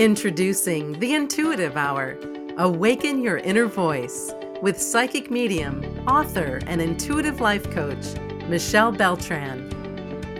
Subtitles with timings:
[0.00, 2.16] Introducing the Intuitive Hour
[2.56, 4.32] Awaken Your Inner Voice
[4.62, 8.14] with psychic medium, author, and intuitive life coach,
[8.48, 9.68] Michelle Beltran.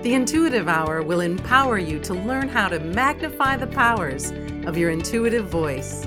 [0.00, 4.30] The Intuitive Hour will empower you to learn how to magnify the powers
[4.66, 6.06] of your intuitive voice.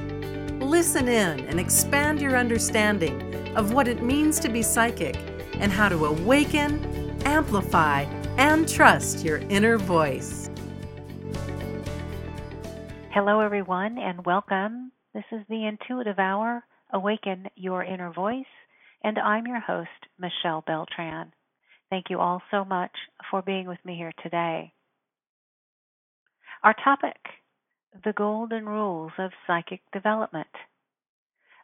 [0.60, 5.16] Listen in and expand your understanding of what it means to be psychic
[5.60, 8.02] and how to awaken, amplify,
[8.38, 10.43] and trust your inner voice.
[13.14, 14.92] Hello, everyone, and welcome.
[15.14, 16.64] This is the Intuitive Hour
[16.94, 18.44] Awaken Your Inner Voice,
[19.04, 21.32] and I'm your host, Michelle Beltran.
[21.92, 22.90] Thank you all so much
[23.30, 24.74] for being with me here today.
[26.64, 27.18] Our topic
[28.04, 30.48] the golden rules of psychic development.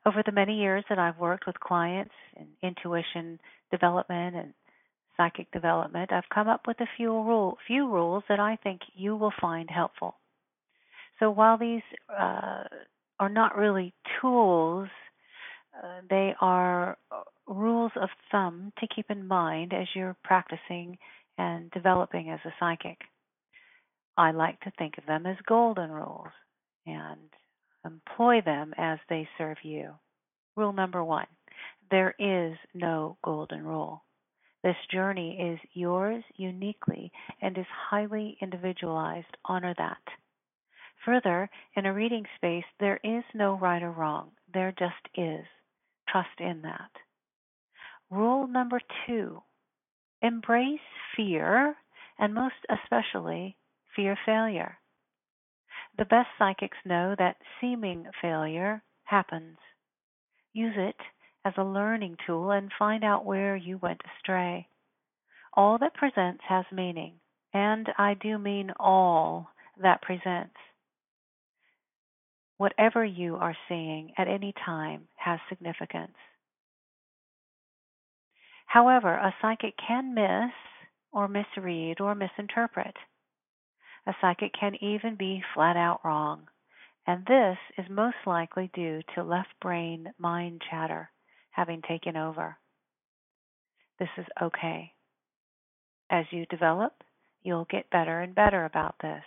[0.06, 3.40] Over the many years that I've worked with clients in intuition
[3.72, 4.54] development and
[5.18, 9.16] psychic development, I've come up with a few, rule, few rules that I think you
[9.16, 10.19] will find helpful.
[11.20, 12.64] So while these uh,
[13.20, 14.88] are not really tools,
[15.76, 20.98] uh, they are uh, rules of thumb to keep in mind as you're practicing
[21.38, 22.98] and developing as a psychic.
[24.18, 26.28] I like to think of them as golden rules
[26.86, 27.30] and
[27.86, 29.92] employ them as they serve you.
[30.56, 31.28] Rule number one
[31.92, 34.04] there is no golden rule.
[34.64, 39.38] This journey is yours uniquely and is highly individualized.
[39.46, 39.98] Honor that.
[41.10, 44.30] Further, in a reading space, there is no right or wrong.
[44.54, 45.44] There just is.
[46.08, 46.92] Trust in that.
[48.12, 49.42] Rule number two
[50.22, 50.80] embrace
[51.16, 51.76] fear,
[52.20, 53.58] and most especially,
[53.96, 54.78] fear failure.
[55.98, 59.58] The best psychics know that seeming failure happens.
[60.54, 60.98] Use it
[61.44, 64.68] as a learning tool and find out where you went astray.
[65.56, 67.16] All that presents has meaning,
[67.52, 69.50] and I do mean all
[69.82, 70.54] that presents.
[72.60, 76.18] Whatever you are seeing at any time has significance.
[78.66, 80.52] However, a psychic can miss
[81.14, 82.98] or misread or misinterpret.
[84.06, 86.50] A psychic can even be flat out wrong,
[87.08, 91.10] and this is most likely due to left brain mind chatter
[91.52, 92.58] having taken over.
[94.00, 94.92] This is okay.
[96.10, 97.06] As you develop,
[97.42, 99.24] you'll get better and better about this.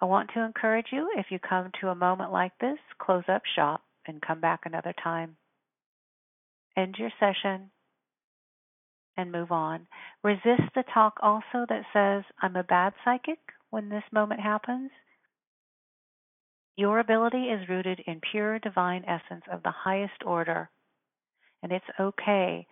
[0.00, 3.42] I want to encourage you if you come to a moment like this, close up
[3.56, 5.36] shop and come back another time.
[6.76, 7.70] End your session
[9.16, 9.86] and move on.
[10.22, 13.38] Resist the talk also that says, I'm a bad psychic
[13.70, 14.90] when this moment happens.
[16.76, 20.68] Your ability is rooted in pure divine essence of the highest order,
[21.62, 22.66] and it's okay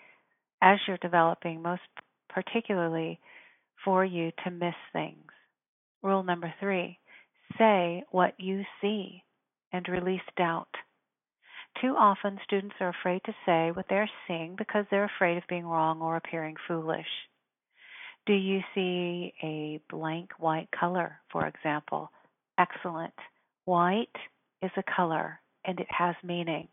[0.60, 1.82] as you're developing, most
[2.28, 3.20] particularly
[3.84, 5.30] for you to miss things.
[6.02, 6.98] Rule number three
[7.58, 9.22] Say what you see
[9.72, 10.68] and release doubt.
[11.80, 15.66] Too often, students are afraid to say what they're seeing because they're afraid of being
[15.66, 17.06] wrong or appearing foolish.
[18.26, 22.10] Do you see a blank white color, for example?
[22.58, 23.14] Excellent.
[23.64, 24.14] White
[24.62, 26.68] is a color and it has meaning.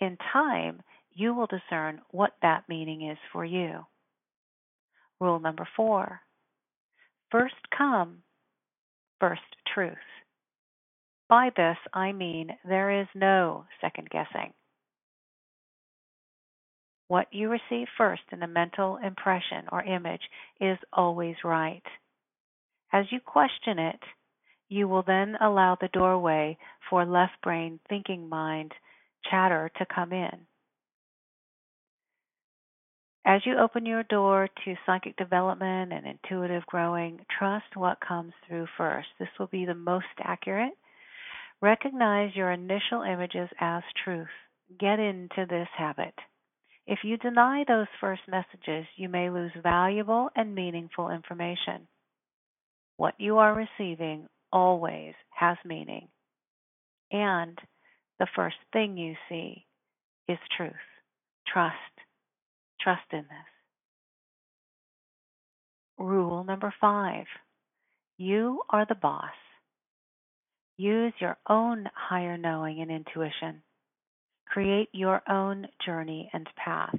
[0.00, 0.82] In time,
[1.12, 3.86] you will discern what that meaning is for you.
[5.20, 6.20] Rule number four
[7.34, 8.18] first come,
[9.24, 9.40] first
[9.72, 9.96] truth.
[11.30, 14.52] By this, I mean there is no second guessing.
[17.08, 20.20] What you receive first in the mental impression or image
[20.60, 21.82] is always right.
[22.92, 24.00] As you question it,
[24.68, 26.58] you will then allow the doorway
[26.90, 28.72] for left brain thinking mind
[29.30, 30.46] chatter to come in.
[33.26, 38.66] As you open your door to psychic development and intuitive growing, trust what comes through
[38.76, 39.08] first.
[39.18, 40.74] This will be the most accurate.
[41.62, 44.28] Recognize your initial images as truth.
[44.78, 46.14] Get into this habit.
[46.86, 51.88] If you deny those first messages, you may lose valuable and meaningful information.
[52.98, 56.08] What you are receiving always has meaning.
[57.10, 57.58] And
[58.18, 59.64] the first thing you see
[60.28, 60.72] is truth.
[61.50, 61.74] Trust
[62.84, 63.28] Trust in this.
[65.98, 67.24] Rule number five
[68.18, 69.32] you are the boss.
[70.76, 73.62] Use your own higher knowing and intuition.
[74.46, 76.94] Create your own journey and path.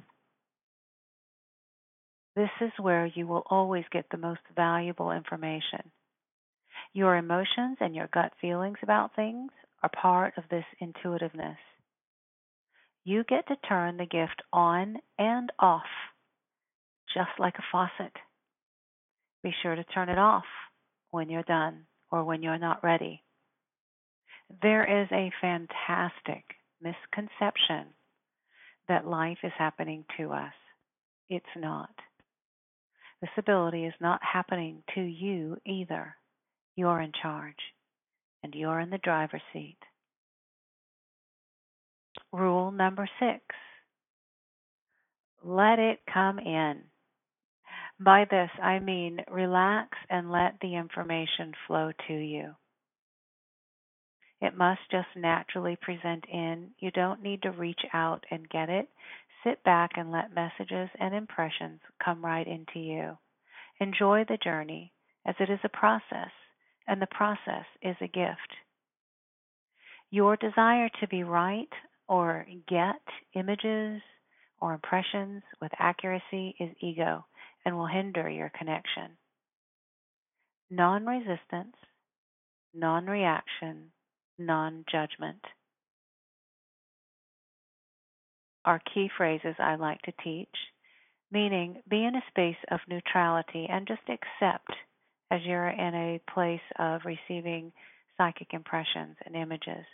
[2.34, 5.90] This is where you will always get the most valuable information.
[6.92, 9.50] Your emotions and your gut feelings about things
[9.82, 11.56] are part of this intuitiveness.
[13.06, 15.86] You get to turn the gift on and off,
[17.14, 18.12] just like a faucet.
[19.44, 20.42] Be sure to turn it off
[21.12, 23.22] when you're done or when you're not ready.
[24.60, 26.42] There is a fantastic
[26.82, 27.94] misconception
[28.88, 30.54] that life is happening to us.
[31.28, 31.94] It's not.
[33.20, 36.16] This ability is not happening to you either.
[36.74, 37.54] You're in charge
[38.42, 39.78] and you're in the driver's seat.
[42.32, 43.42] Rule number six
[45.46, 46.82] let it come in.
[48.00, 52.54] By this, I mean relax and let the information flow to you.
[54.40, 56.70] It must just naturally present in.
[56.80, 58.88] You don't need to reach out and get it.
[59.44, 63.16] Sit back and let messages and impressions come right into you.
[63.80, 64.92] Enjoy the journey
[65.24, 66.32] as it is a process,
[66.88, 68.52] and the process is a gift.
[70.10, 71.72] Your desire to be right
[72.08, 73.00] or get
[73.34, 74.00] images
[74.60, 77.24] or impressions with accuracy is ego
[77.64, 79.16] and will hinder your connection.
[80.70, 81.76] Non resistance,
[82.74, 83.90] non reaction,
[84.38, 85.40] non judgment
[88.66, 90.48] are key phrases I like to teach,
[91.30, 94.72] meaning be in a space of neutrality and just accept
[95.30, 97.72] as you're in a place of receiving
[98.18, 99.86] psychic impressions and images.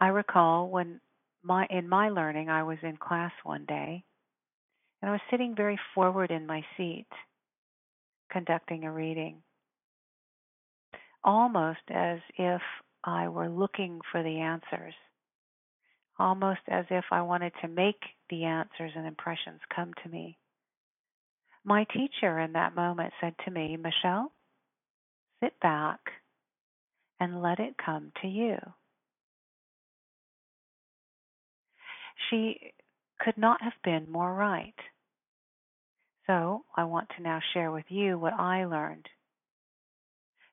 [0.00, 1.00] I recall when
[1.42, 4.04] my in my learning I was in class one day
[5.00, 7.06] and I was sitting very forward in my seat
[8.30, 9.42] conducting a reading
[11.24, 12.62] almost as if
[13.04, 14.94] I were looking for the answers,
[16.18, 18.00] almost as if I wanted to make
[18.30, 20.38] the answers and impressions come to me.
[21.64, 24.32] My teacher in that moment said to me, Michelle,
[25.42, 26.00] sit back
[27.20, 28.56] and let it come to you.
[32.28, 32.72] She
[33.20, 34.74] could not have been more right.
[36.26, 39.08] So I want to now share with you what I learned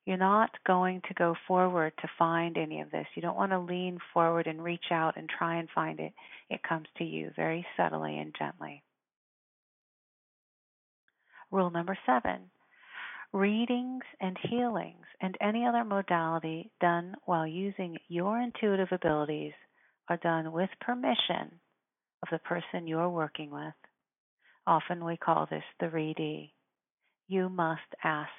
[0.05, 3.07] you're not going to go forward to find any of this.
[3.15, 6.13] You don't want to lean forward and reach out and try and find it.
[6.49, 8.83] It comes to you very subtly and gently.
[11.51, 12.41] Rule number seven
[13.33, 19.51] readings and healings and any other modality done while using your intuitive abilities
[20.09, 21.59] are done with permission
[22.23, 23.73] of the person you're working with.
[24.67, 26.51] Often we call this the readee.
[27.27, 28.29] You must ask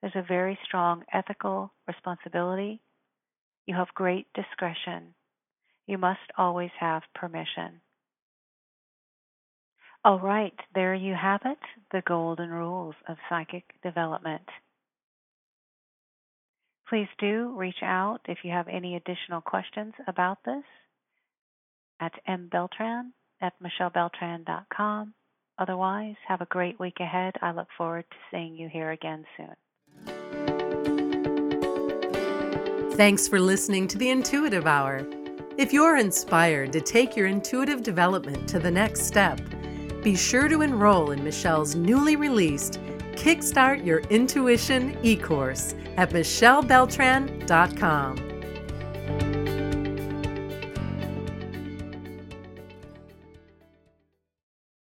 [0.00, 2.80] there's a very strong ethical responsibility.
[3.66, 5.14] You have great discretion.
[5.86, 7.80] You must always have permission.
[10.04, 11.58] All right, there you have it
[11.92, 14.42] the golden rules of psychic development.
[16.92, 20.62] Please do reach out if you have any additional questions about this
[22.00, 25.14] at mbeltran at michellebeltran.com.
[25.56, 27.32] Otherwise, have a great week ahead.
[27.40, 29.54] I look forward to seeing you here again soon.
[32.98, 35.06] Thanks for listening to the Intuitive Hour.
[35.56, 39.40] If you're inspired to take your intuitive development to the next step,
[40.02, 42.78] be sure to enroll in Michelle's newly released
[43.12, 48.31] Kickstart Your Intuition e course at michellebeltran.com.